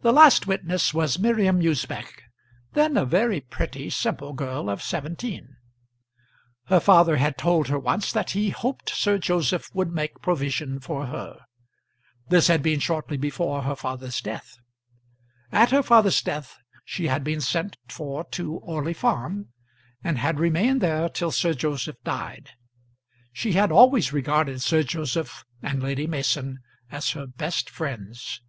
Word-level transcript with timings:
The 0.00 0.14
last 0.14 0.46
witness 0.46 0.94
was 0.94 1.18
Miriam 1.18 1.60
Usbech, 1.60 2.22
then 2.72 2.96
a 2.96 3.04
very 3.04 3.42
pretty, 3.42 3.90
simple 3.90 4.32
girl 4.32 4.70
of 4.70 4.82
seventeen. 4.82 5.56
Her 6.68 6.80
father 6.80 7.16
had 7.18 7.36
told 7.36 7.68
her 7.68 7.78
once 7.78 8.12
that 8.12 8.30
he 8.30 8.48
hoped 8.48 8.88
Sir 8.88 9.18
Joseph 9.18 9.68
would 9.74 9.92
make 9.92 10.22
provision 10.22 10.80
for 10.80 11.04
her. 11.04 11.38
This 12.30 12.48
had 12.48 12.62
been 12.62 12.80
shortly 12.80 13.18
before 13.18 13.60
her 13.64 13.76
father's 13.76 14.22
death. 14.22 14.56
At 15.50 15.70
her 15.70 15.82
father's 15.82 16.22
death 16.22 16.56
she 16.82 17.08
had 17.08 17.22
been 17.22 17.42
sent 17.42 17.76
for 17.90 18.24
to 18.30 18.54
Orley 18.54 18.94
Farm, 18.94 19.48
and 20.02 20.16
had 20.16 20.40
remained 20.40 20.80
there 20.80 21.10
till 21.10 21.30
Sir 21.30 21.52
Joseph 21.52 21.96
died. 22.04 22.52
She 23.34 23.52
had 23.52 23.70
always 23.70 24.14
regarded 24.14 24.62
Sir 24.62 24.82
Joseph 24.82 25.44
and 25.60 25.82
Lady 25.82 26.06
Mason 26.06 26.60
as 26.90 27.10
her 27.10 27.26
best 27.26 27.68
friends. 27.68 28.40